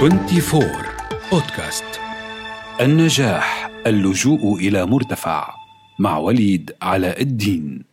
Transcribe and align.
24 0.00 0.64
بودكاست 1.32 1.84
النجاح 2.80 3.70
اللجوء 3.86 4.56
إلى 4.56 4.86
مرتفع 4.86 5.54
مع 5.98 6.18
وليد 6.18 6.72
علاء 6.82 7.22
الدين. 7.22 7.84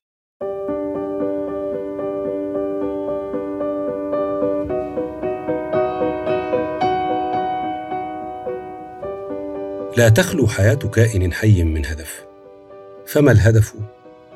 لا 9.98 10.10
تخلو 10.10 10.48
حياة 10.48 10.74
كائن 10.74 11.34
حي 11.34 11.64
من 11.64 11.86
هدف. 11.86 12.26
فما 13.08 13.32
الهدف؟ 13.32 13.74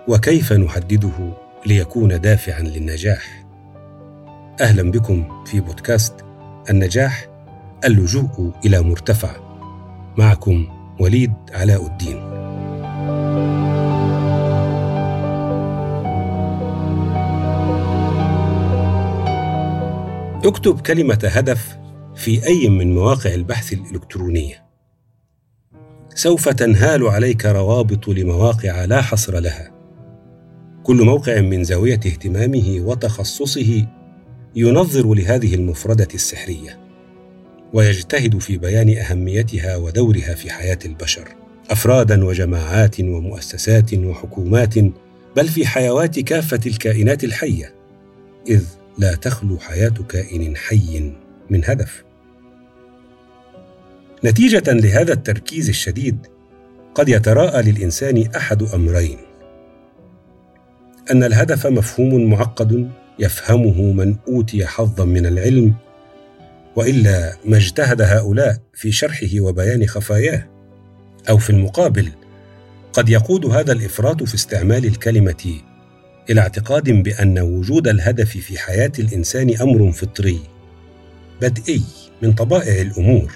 وكيف 0.07 0.53
نحدده 0.53 1.33
ليكون 1.65 2.21
دافعا 2.21 2.61
للنجاح؟ 2.61 3.45
أهلا 4.61 4.91
بكم 4.91 5.44
في 5.45 5.59
بودكاست 5.59 6.13
النجاح 6.69 7.30
اللجوء 7.85 8.52
إلى 8.66 8.81
مرتفع. 8.81 9.35
معكم 10.17 10.67
وليد 10.99 11.34
علاء 11.53 11.85
الدين. 11.85 12.17
اكتب 20.45 20.80
كلمة 20.80 21.20
هدف 21.23 21.77
في 22.16 22.48
أي 22.48 22.70
من 22.70 22.95
مواقع 22.95 23.34
البحث 23.34 23.73
الإلكترونية. 23.73 24.63
سوف 26.16 26.50
تنهال 26.50 27.08
عليك 27.08 27.45
روابط 27.45 28.08
لمواقع 28.08 28.86
لا 28.86 29.02
حصر 29.02 29.39
لها. 29.39 29.72
كل 30.84 31.05
موقع 31.05 31.41
من 31.41 31.63
زاوية 31.63 32.00
اهتمامه 32.05 32.77
وتخصصه 32.80 33.88
ينظر 34.55 35.13
لهذه 35.13 35.55
المفردة 35.55 36.08
السحرية. 36.13 36.91
ويجتهد 37.73 38.38
في 38.38 38.58
بيان 38.58 38.97
أهميتها 38.97 39.75
ودورها 39.75 40.36
في 40.36 40.52
حياة 40.52 40.80
البشر 40.86 41.27
أفرادا 41.69 42.25
وجماعات 42.25 43.00
ومؤسسات 43.00 43.94
وحكومات 43.94 44.73
بل 45.36 45.47
في 45.47 45.67
حيوات 45.67 46.19
كافة 46.19 46.59
الكائنات 46.66 47.23
الحية 47.23 47.73
إذ 48.47 48.64
لا 48.97 49.16
تخلو 49.16 49.58
حياة 49.58 49.94
كائن 50.09 50.58
حي 50.58 51.11
من 51.49 51.61
هدف. 51.66 52.03
نتيجة 54.25 54.64
لهذا 54.67 55.14
التركيز 55.14 55.69
الشديد 55.69 56.27
قد 56.95 57.09
يتراءى 57.09 57.72
للإنسان 57.72 58.30
أحد 58.36 58.64
أمرين 58.64 59.17
أن 61.11 61.23
الهدف 61.23 61.67
مفهوم 61.67 62.30
معقد 62.30 62.89
يفهمه 63.19 63.81
من 63.81 64.16
أوتي 64.27 64.66
حظا 64.66 65.05
من 65.05 65.25
العلم 65.25 65.73
وإلا 66.75 67.38
ما 67.45 67.58
اجتهد 67.58 68.02
هؤلاء 68.02 68.58
في 68.73 68.91
شرحه 68.91 69.39
وبيان 69.39 69.88
خفاياه. 69.88 70.47
أو 71.30 71.38
في 71.38 71.50
المقابل 71.50 72.11
قد 72.94 73.09
يقود 73.09 73.45
هذا 73.45 73.72
الإفراط 73.72 74.23
في 74.23 74.36
استعمال 74.36 74.86
الكلمة 74.86 75.61
إلى 76.30 76.42
اعتقاد 76.42 76.89
بأن 76.89 77.39
وجود 77.39 77.88
الهدف 77.88 78.30
في 78.30 78.59
حياة 78.59 78.92
الإنسان 78.99 79.55
أمر 79.61 79.92
فطري 79.92 80.39
بدئي 81.42 81.83
من 82.22 82.33
طبائع 82.33 82.81
الأمور. 82.81 83.31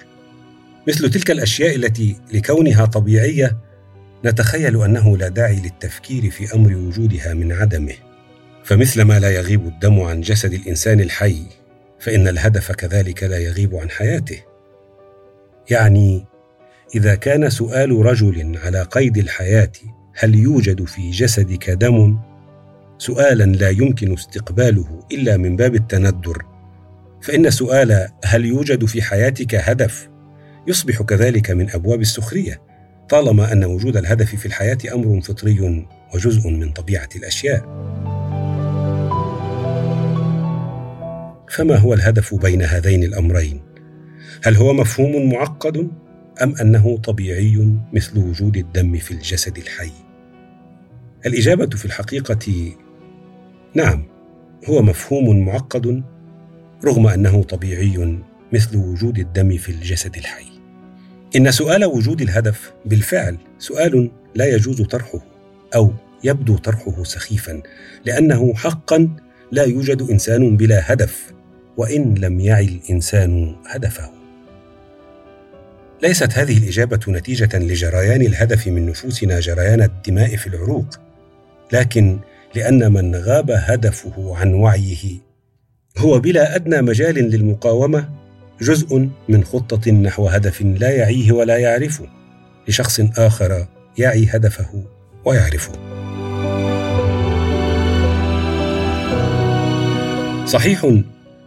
مثل 0.88 1.10
تلك 1.10 1.32
الأشياء 1.32 1.76
التي 1.76 2.16
لكونها 2.34 2.86
طبيعية 2.86 3.58
نتخيل 4.26 4.84
أنه 4.84 5.18
لا 5.18 5.28
داعي 5.28 5.60
للتفكير 5.60 6.32
في 6.32 6.56
أمر 6.56 6.76
وجودها 6.76 7.34
من 7.34 7.52
عدمه. 7.52 7.96
فمثل 8.64 9.02
ما 9.02 9.20
لا 9.20 9.30
يغيب 9.30 9.68
الدم 9.68 10.00
عن 10.02 10.22
جسد 10.22 10.54
الإنسان 10.54 11.00
الحي 11.00 11.44
فإن 12.06 12.28
الهدف 12.28 12.72
كذلك 12.72 13.24
لا 13.24 13.38
يغيب 13.38 13.76
عن 13.76 13.90
حياته. 13.90 14.38
يعني 15.70 16.26
إذا 16.96 17.16
كان 17.16 17.50
سؤال 17.50 18.06
رجل 18.06 18.60
على 18.64 18.82
قيد 18.82 19.18
الحياة 19.18 19.72
هل 20.16 20.36
يوجد 20.36 20.84
في 20.84 21.12
جسدك 21.12 21.70
دم؟ 21.70 22.18
سؤالا 22.98 23.44
لا 23.44 23.70
يمكن 23.70 24.14
استقباله 24.14 25.00
إلا 25.12 25.38
من 25.38 25.56
باب 25.56 25.76
التندر. 25.76 26.46
فإن 27.22 27.50
سؤال 27.50 28.08
هل 28.26 28.46
يوجد 28.46 28.86
في 28.86 29.02
حياتك 29.02 29.56
هدف؟ 29.56 30.10
يصبح 30.68 31.02
كذلك 31.02 31.52
من 31.52 31.70
أبواب 31.70 32.02
السخرية 32.02 32.62
طالما 33.10 33.52
أن 33.52 33.64
وجود 33.64 33.98
الهدف 33.98 34.36
في 34.36 34.46
الحياة 34.46 34.78
أمر 34.94 35.22
فطري 35.22 35.86
وجزء 36.16 36.50
من 36.50 36.72
طبيعة 36.72 37.10
الأشياء. 37.16 37.85
فما 41.56 41.76
هو 41.76 41.94
الهدف 41.94 42.36
بين 42.36 42.62
هذين 42.62 43.04
الأمرين؟ 43.04 43.62
هل 44.44 44.56
هو 44.56 44.74
مفهوم 44.74 45.34
معقد 45.34 45.92
أم 46.44 46.56
أنه 46.62 46.98
طبيعي 46.98 47.78
مثل 47.94 48.18
وجود 48.18 48.58
الدم 48.58 48.98
في 48.98 49.12
الجسد 49.12 49.58
الحي؟ 49.58 49.92
الإجابة 51.26 51.78
في 51.78 51.86
الحقيقة 51.86 52.74
نعم 53.76 54.04
هو 54.70 54.82
مفهوم 54.82 55.46
معقد 55.46 56.04
رغم 56.86 57.08
أنه 57.08 57.44
طبيعي 57.44 58.20
مثل 58.54 58.78
وجود 58.78 59.20
الدم 59.20 59.58
في 59.58 59.70
الجسد 59.70 60.18
الحي. 60.18 60.48
إن 61.36 61.52
سؤال 61.52 61.86
وجود 61.86 62.22
الهدف 62.22 62.74
بالفعل 62.86 63.38
سؤال 63.60 64.12
لا 64.36 64.46
يجوز 64.46 64.82
طرحه 64.82 65.20
أو 65.76 65.94
يبدو 66.24 66.58
طرحه 66.58 67.04
سخيفا 67.04 67.62
لأنه 68.06 68.54
حقا 68.54 69.10
لا 69.52 69.64
يوجد 69.64 70.02
إنسان 70.02 70.58
بلا 70.58 70.94
هدف. 70.94 71.35
وإن 71.78 72.16
لم 72.16 72.40
يعي 72.40 72.66
الإنسان 72.66 73.56
هدفه. 73.68 74.10
ليست 76.04 76.32
هذه 76.34 76.58
الإجابة 76.58 77.00
نتيجة 77.08 77.60
لجريان 77.60 78.22
الهدف 78.22 78.68
من 78.68 78.86
نفوسنا 78.86 79.40
جريان 79.40 79.82
الدماء 79.82 80.36
في 80.36 80.48
العروق 80.48 81.00
لكن 81.72 82.20
لأن 82.56 82.94
من 82.94 83.16
غاب 83.16 83.52
هدفه 83.52 84.38
عن 84.38 84.54
وعيه 84.54 85.18
هو 85.98 86.20
بلا 86.20 86.56
أدنى 86.56 86.82
مجال 86.82 87.16
للمقاومة 87.16 88.10
جزء 88.62 89.10
من 89.30 89.44
خطة 89.44 89.92
نحو 89.92 90.28
هدف 90.28 90.62
لا 90.62 90.90
يعيه 90.90 91.32
ولا 91.32 91.58
يعرفه 91.58 92.08
لشخص 92.68 93.00
آخر 93.18 93.68
يعي 93.98 94.28
هدفه 94.30 94.84
ويعرفه. 95.26 95.72
صحيح 100.46 101.02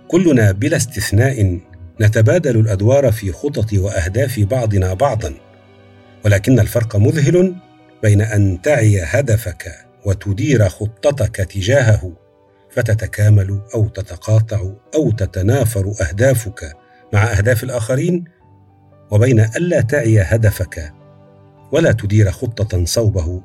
كلنا 0.08 0.52
بلا 0.52 0.76
استثناء 0.76 1.60
نتبادل 2.00 2.60
الأدوار 2.60 3.12
في 3.12 3.32
خطط 3.32 3.72
وأهداف 3.72 4.40
بعضنا 4.40 4.94
بعضا. 4.94 5.34
ولكن 6.24 6.60
الفرق 6.60 6.96
مذهل 6.96 7.54
بين 8.02 8.20
أن 8.20 8.62
تعي 8.62 9.02
هدفك 9.02 9.74
وتدير 10.06 10.68
خطتك 10.68 11.36
تجاهه 11.36 12.12
فتتكامل 12.70 13.60
أو 13.74 13.88
تتقاطع 13.88 14.72
أو 14.94 15.10
تتنافر 15.10 15.92
أهدافك 16.08 16.76
مع 17.12 17.24
أهداف 17.24 17.64
الآخرين 17.64 18.24
وبين 19.10 19.40
الا 19.40 19.80
تعي 19.80 20.20
هدفك 20.20 20.92
ولا 21.72 21.92
تدير 21.92 22.30
خطة 22.30 22.84
صوبه 22.84 23.42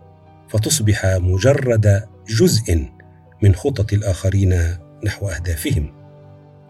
فتصبح 0.49 1.05
مجرد 1.05 2.03
جزء 2.27 2.85
من 3.41 3.55
خطط 3.55 3.93
الآخرين 3.93 4.77
نحو 5.05 5.29
أهدافهم. 5.29 6.02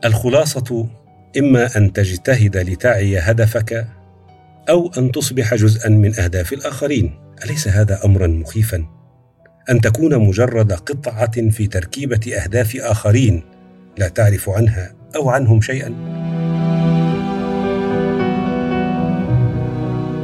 الخلاصة 0.05 0.87
إما 1.37 1.77
أن 1.77 1.93
تجتهد 1.93 2.57
لتعي 2.57 3.19
هدفك 3.19 3.87
أو 4.69 4.91
أن 4.97 5.11
تصبح 5.11 5.55
جزءا 5.55 5.89
من 5.89 6.19
أهداف 6.19 6.53
الآخرين. 6.53 7.19
أليس 7.45 7.67
هذا 7.67 8.05
امرا 8.05 8.27
مخيفا؟ 8.27 8.85
أن 9.69 9.81
تكون 9.81 10.19
مجرد 10.19 10.73
قطعة 10.73 11.49
في 11.49 11.67
تركيبة 11.67 12.35
أهداف 12.43 12.75
آخرين 12.75 13.43
لا 13.97 14.07
تعرف 14.07 14.49
عنها 14.49 14.93
أو 15.15 15.29
عنهم 15.29 15.61
شيئا. 15.61 15.93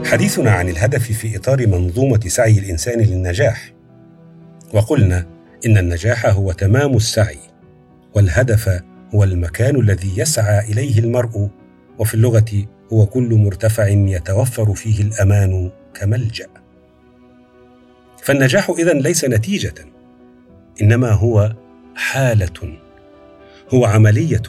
حديثنا 0.06 0.52
عن 0.52 0.70
الهدف 0.70 1.12
في 1.12 1.38
إطار 1.38 1.68
منظومة 1.68 2.20
سعي 2.28 2.60
الإنسان 2.60 3.00
للنجاح. 3.00 3.74
وقلنا 4.74 5.26
إن 5.66 5.78
النجاح 5.78 6.26
هو 6.26 6.52
تمام 6.52 6.96
السعي 6.96 7.40
والهدف 8.16 8.82
هو 9.16 9.24
المكان 9.24 9.80
الذي 9.80 10.20
يسعى 10.20 10.72
إليه 10.72 11.00
المرء. 11.00 11.50
وفي 11.98 12.14
اللغة 12.14 12.68
هو 12.94 13.06
كل 13.06 13.36
مرتفع 13.36 13.88
يتوفر 13.88 14.74
فيه 14.74 15.02
الأمان 15.02 15.72
كملجأ. 15.94 16.48
فالنجاح 18.24 18.70
إذن 18.70 19.00
ليس 19.00 19.26
نتيجة 19.26 19.74
إنما 20.82 21.12
هو 21.12 21.56
حالة. 21.96 22.78
هو 23.74 23.86
عملية 23.86 24.42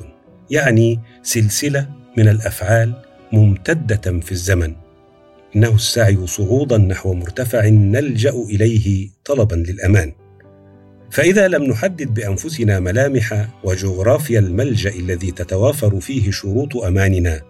يعني 0.51 1.01
سلسلة 1.23 1.89
من 2.17 2.29
الأفعال 2.29 2.93
ممتدة 3.33 4.21
في 4.21 4.33
الزمن. 4.33 4.75
إنه 5.57 5.75
السعي 5.75 6.27
صعودا 6.27 6.79
نحو 6.79 7.15
مرتفع 7.15 7.69
نلجأ 7.69 8.31
إليه 8.31 9.09
طلبا 9.25 9.55
للأمان. 9.55 10.13
فإذا 11.11 11.49
لم 11.49 11.63
نحدد 11.65 12.15
بأنفسنا 12.15 12.81
ملامح 12.81 13.47
وجغرافيا 13.65 14.39
الملجأ 14.39 14.91
الذي 14.91 15.31
تتوافر 15.31 16.01
فيه 16.01 16.31
شروط 16.31 16.77
أماننا 16.77 17.41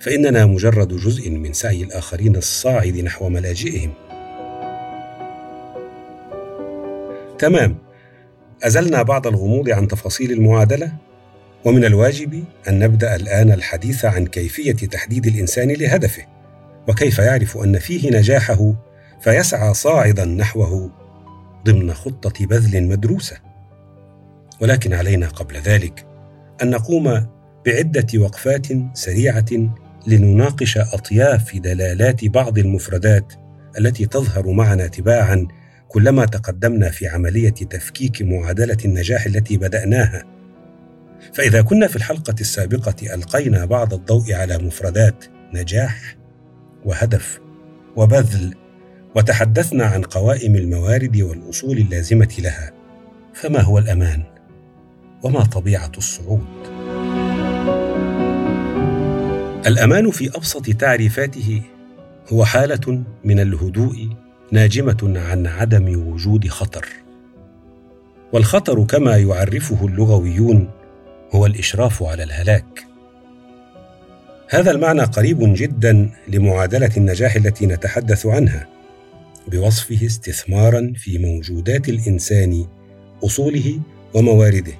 فإننا 0.00 0.46
مجرد 0.46 0.88
جزء 0.88 1.30
من 1.30 1.52
سعي 1.52 1.82
الآخرين 1.82 2.36
الصاعد 2.36 2.96
نحو 2.96 3.28
ملاجئهم. 3.28 3.92
تمام. 7.38 7.76
أزلنا 8.62 9.02
بعض 9.02 9.26
الغموض 9.26 9.70
عن 9.70 9.88
تفاصيل 9.88 10.32
المعادلة 10.32 10.92
ومن 11.64 11.84
الواجب 11.84 12.44
أن 12.68 12.78
نبدأ 12.78 13.16
الآن 13.16 13.52
الحديث 13.52 14.04
عن 14.04 14.26
كيفية 14.26 14.72
تحديد 14.72 15.26
الإنسان 15.26 15.70
لهدفه 15.70 16.22
وكيف 16.88 17.18
يعرف 17.18 17.56
أن 17.56 17.78
فيه 17.78 18.10
نجاحه 18.18 18.74
فيسعى 19.20 19.74
صاعدا 19.74 20.24
نحوه. 20.24 21.03
ضمن 21.64 21.94
خطة 21.94 22.46
بذل 22.46 22.82
مدروسة. 22.82 23.36
ولكن 24.60 24.92
علينا 24.92 25.28
قبل 25.28 25.56
ذلك 25.56 26.06
أن 26.62 26.70
نقوم 26.70 27.26
بعدة 27.66 28.06
وقفات 28.18 28.66
سريعة 28.92 29.46
لنناقش 30.06 30.78
أطياف 30.78 31.56
دلالات 31.56 32.24
بعض 32.24 32.58
المفردات 32.58 33.32
التي 33.78 34.06
تظهر 34.06 34.52
معنا 34.52 34.86
تباعا 34.86 35.48
كلما 35.88 36.24
تقدمنا 36.24 36.90
في 36.90 37.06
عملية 37.08 37.50
تفكيك 37.50 38.22
معادلة 38.22 38.76
النجاح 38.84 39.26
التي 39.26 39.56
بدأناها. 39.56 40.24
فإذا 41.32 41.62
كنا 41.62 41.86
في 41.86 41.96
الحلقة 41.96 42.34
السابقة 42.40 43.14
ألقينا 43.14 43.64
بعض 43.64 43.94
الضوء 43.94 44.32
على 44.32 44.58
مفردات 44.58 45.24
نجاح 45.54 46.16
وهدف 46.84 47.40
وبذل 47.96 48.54
وتحدثنا 49.14 49.84
عن 49.84 50.02
قوائم 50.02 50.56
الموارد 50.56 51.20
والأصول 51.20 51.78
اللازمة 51.78 52.34
لها. 52.38 52.72
فما 53.34 53.60
هو 53.60 53.78
الأمان؟ 53.78 54.22
وما 55.22 55.44
طبيعة 55.44 55.92
الصعود؟ 55.98 56.46
الأمان 59.66 60.10
في 60.10 60.30
أبسط 60.36 60.70
تعريفاته 60.70 61.62
هو 62.32 62.44
حالة 62.44 63.02
من 63.24 63.40
الهدوء 63.40 64.08
ناجمة 64.52 65.12
عن 65.16 65.46
عدم 65.46 66.08
وجود 66.08 66.48
خطر. 66.48 66.86
والخطر 68.32 68.84
كما 68.84 69.16
يعرفه 69.16 69.86
اللغويون 69.86 70.70
هو 71.34 71.46
الإشراف 71.46 72.02
على 72.02 72.22
الهلاك. 72.22 72.86
هذا 74.48 74.70
المعنى 74.70 75.02
قريب 75.02 75.38
جدا 75.40 76.10
لمعادلة 76.28 76.90
النجاح 76.96 77.36
التي 77.36 77.66
نتحدث 77.66 78.26
عنها. 78.26 78.73
بوصفه 79.48 80.06
استثمارا 80.06 80.92
في 80.96 81.18
موجودات 81.18 81.88
الإنسان 81.88 82.66
أصوله 83.24 83.80
وموارده. 84.14 84.72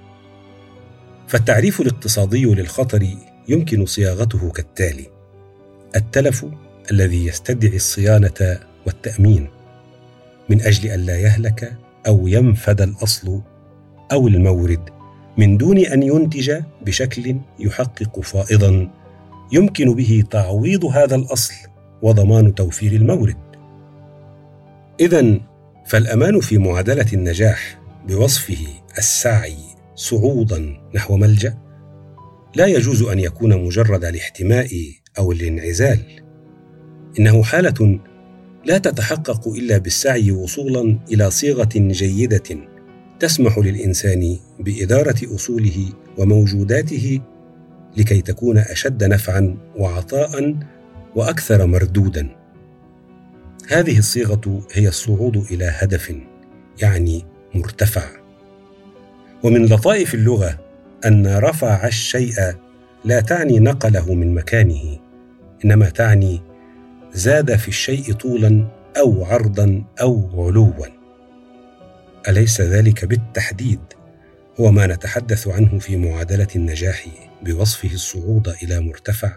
فالتعريف 1.28 1.80
الاقتصادي 1.80 2.44
للخطر 2.44 3.06
يمكن 3.48 3.86
صياغته 3.86 4.50
كالتالي 4.50 5.06
التلف 5.96 6.46
الذي 6.90 7.26
يستدعي 7.26 7.76
الصيانة 7.76 8.60
والتأمين 8.86 9.48
من 10.48 10.60
أجل 10.62 10.90
الا 10.90 11.16
يهلك 11.16 11.78
أو 12.06 12.28
ينفد 12.28 12.80
الأصل 12.80 13.40
أو 14.12 14.28
المورد 14.28 14.90
من 15.38 15.56
دون 15.56 15.78
أن 15.78 16.02
ينتج 16.02 16.60
بشكل 16.86 17.36
يحقق 17.58 18.20
فائضا 18.20 18.90
يمكن 19.52 19.94
به 19.94 20.24
تعويض 20.30 20.84
هذا 20.84 21.16
الأصل 21.16 21.54
وضمان 22.02 22.54
توفير 22.54 22.92
المورد. 22.92 23.36
اذا 25.00 25.40
فالأمان 25.86 26.40
في 26.40 26.58
معادلة 26.58 27.06
النجاح 27.12 27.80
بوصفه 28.08 28.66
السعي 28.98 29.56
صعودا 29.94 30.76
نحو 30.94 31.16
ملجأ 31.16 31.58
لا 32.56 32.66
يجوز 32.66 33.02
أن 33.02 33.18
يكون 33.18 33.64
مجرد 33.64 34.04
الاحتماء 34.04 34.68
أو 35.18 35.32
الانعزال. 35.32 35.98
إنه 37.18 37.42
حالة 37.42 38.00
لا 38.64 38.78
تتحقق 38.78 39.48
إلا 39.48 39.78
بالسعي 39.78 40.30
وصولا 40.30 40.98
إلى 41.12 41.30
صيغة 41.30 41.68
جيدة 41.74 42.58
تسمح 43.20 43.58
للإنسان 43.58 44.36
بإدارة 44.60 45.34
أصوله 45.34 45.88
وموجوداته 46.18 47.20
لكي 47.96 48.20
تكون 48.22 48.58
أشد 48.58 49.04
نفعا 49.04 49.56
وعطاء 49.76 50.56
وأكثر 51.16 51.66
مردودا. 51.66 52.43
هذه 53.70 53.98
الصيغة 53.98 54.66
هي 54.72 54.88
الصعود 54.88 55.36
إلى 55.36 55.64
هدف 55.64 56.14
يعني 56.82 57.24
مرتفع. 57.54 58.02
ومن 59.42 59.66
لطائف 59.66 60.14
اللغة 60.14 60.58
أن 61.06 61.36
رفع 61.36 61.86
الشيء 61.86 62.34
لا 63.04 63.20
تعني 63.20 63.58
نقله 63.58 64.14
من 64.14 64.34
مكانه 64.34 64.98
إنما 65.64 65.88
تعني 65.88 66.42
زاد 67.12 67.56
في 67.56 67.68
الشيء 67.68 68.12
طولا 68.12 68.68
أو 68.96 69.24
عرضا 69.24 69.84
أو 70.00 70.46
علوا. 70.46 70.86
أليس 72.28 72.60
ذلك 72.60 73.04
بالتحديد؟ 73.04 73.80
هو 74.60 74.72
ما 74.72 74.86
نتحدث 74.86 75.48
عنه 75.48 75.78
في 75.78 75.96
معادلة 75.96 76.48
النجاح 76.56 77.06
بوصفه 77.42 77.92
الصعود 77.92 78.48
إلى 78.62 78.80
مرتفع 78.80 79.36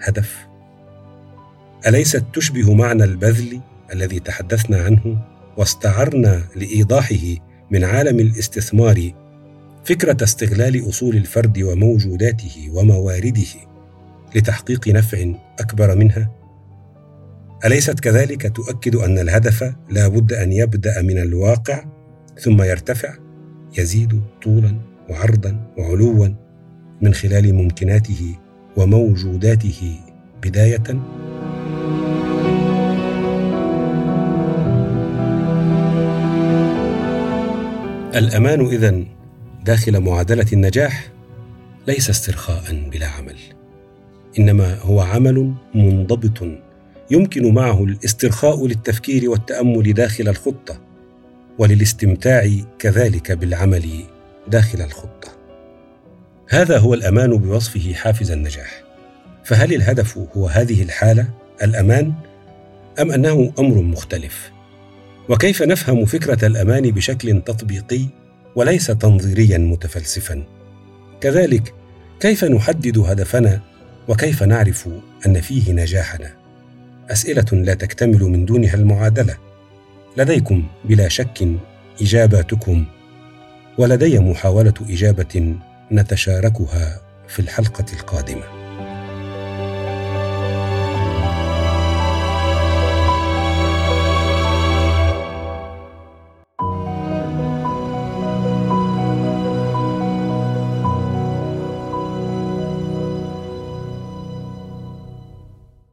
هدف. 0.00 0.47
أليست 1.86 2.24
تشبه 2.34 2.74
معنى 2.74 3.04
البذل 3.04 3.60
الذي 3.92 4.20
تحدثنا 4.20 4.82
عنه 4.82 5.18
واستعرنا 5.56 6.42
لإيضاحه 6.56 7.26
من 7.70 7.84
عالم 7.84 8.20
الاستثمار 8.20 9.12
فكرة 9.84 10.24
استغلال 10.24 10.88
أصول 10.88 11.16
الفرد 11.16 11.58
وموجوداته 11.62 12.70
وموارده 12.72 13.46
لتحقيق 14.34 14.88
نفع 14.88 15.34
أكبر 15.58 15.96
منها؟ 15.96 16.30
أليست 17.64 18.00
كذلك 18.00 18.56
تؤكد 18.56 18.96
أن 18.96 19.18
الهدف 19.18 19.74
لا 19.90 20.08
بد 20.08 20.32
أن 20.32 20.52
يبدأ 20.52 21.02
من 21.02 21.18
الواقع 21.18 21.84
ثم 22.40 22.62
يرتفع 22.62 23.14
يزيد 23.78 24.22
طولا 24.42 24.76
وعرضا 25.10 25.72
وعلوا 25.78 26.28
من 27.02 27.14
خلال 27.14 27.54
ممكناته 27.54 28.34
وموجوداته 28.76 30.00
بداية؟ 30.42 31.27
الأمان 38.14 38.66
إذن 38.66 39.06
داخل 39.64 40.00
معادلة 40.00 40.46
النجاح 40.52 41.10
ليس 41.86 42.10
استرخاء 42.10 42.88
بلا 42.92 43.06
عمل 43.06 43.36
إنما 44.38 44.78
هو 44.78 45.00
عمل 45.00 45.54
منضبط 45.74 46.48
يمكن 47.10 47.54
معه 47.54 47.84
الاسترخاء 47.84 48.66
للتفكير 48.66 49.30
والتأمل 49.30 49.92
داخل 49.92 50.28
الخطة 50.28 50.80
وللاستمتاع 51.58 52.50
كذلك 52.78 53.32
بالعمل 53.32 53.88
داخل 54.48 54.80
الخطة. 54.80 55.28
هذا 56.48 56.78
هو 56.78 56.94
الأمان 56.94 57.36
بوصفه 57.36 57.94
حافز 57.94 58.30
النجاح. 58.30 58.82
فهل 59.44 59.74
الهدف 59.74 60.18
هو 60.36 60.46
هذه 60.46 60.82
الحالة 60.82 61.28
الأمان 61.62 62.12
أم 63.00 63.10
أنه 63.10 63.52
أمر 63.58 63.82
مختلف؟ 63.82 64.50
وكيف 65.28 65.62
نفهم 65.62 66.04
فكرة 66.04 66.46
الأمان 66.46 66.90
بشكل 66.90 67.42
تطبيقي 67.42 68.06
وليس 68.56 68.86
تنظيريا 68.86 69.58
متفلسفا؟ 69.58 70.44
كذلك 71.20 71.74
كيف 72.20 72.44
نحدد 72.44 72.98
هدفنا 72.98 73.60
وكيف 74.08 74.42
نعرف 74.42 74.88
أن 75.26 75.40
فيه 75.40 75.72
نجاحنا؟ 75.72 76.30
أسئلة 77.10 77.46
لا 77.52 77.74
تكتمل 77.74 78.20
من 78.22 78.44
دونها 78.44 78.74
المعادلة. 78.74 79.36
لديكم 80.16 80.66
بلا 80.84 81.08
شك 81.08 81.48
إجاباتكم 82.02 82.84
ولدي 83.78 84.18
محاولة 84.18 84.74
إجابة 84.90 85.56
نتشاركها 85.92 87.00
في 87.28 87.38
الحلقة 87.38 87.84
القادمة. 87.92 88.57